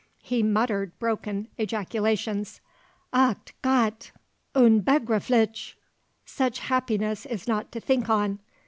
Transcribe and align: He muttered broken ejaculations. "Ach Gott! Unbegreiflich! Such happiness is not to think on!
He 0.23 0.41
muttered 0.41 0.97
broken 0.97 1.47
ejaculations. 1.59 2.59
"Ach 3.13 3.53
Gott! 3.61 4.09
Unbegreiflich! 4.55 5.75
Such 6.25 6.57
happiness 6.57 7.27
is 7.27 7.47
not 7.47 7.71
to 7.71 7.79
think 7.79 8.09
on! 8.09 8.39